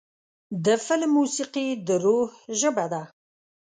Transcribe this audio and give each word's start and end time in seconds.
د 0.65 0.67
فلم 0.85 1.11
موسیقي 1.17 1.67
د 1.87 1.89
روح 2.03 2.29
ژبه 2.59 2.85
ده. 2.93 3.03